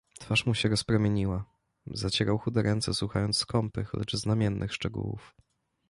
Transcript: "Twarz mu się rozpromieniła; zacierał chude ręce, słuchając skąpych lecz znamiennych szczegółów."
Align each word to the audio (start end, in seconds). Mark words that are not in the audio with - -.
"Twarz 0.19 0.45
mu 0.45 0.53
się 0.53 0.69
rozpromieniła; 0.69 1.45
zacierał 1.87 2.37
chude 2.37 2.61
ręce, 2.61 2.93
słuchając 2.93 3.37
skąpych 3.37 3.93
lecz 3.93 4.15
znamiennych 4.15 4.73
szczegółów." 4.73 5.35